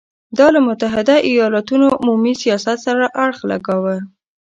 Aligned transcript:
دا 0.37 0.47
له 0.55 0.59
متحدو 0.67 1.15
ایالتونو 1.29 1.87
عمومي 2.01 2.33
سیاست 2.41 2.77
سره 2.87 3.05
اړخ 3.23 3.39
لګاوه. 3.51 3.95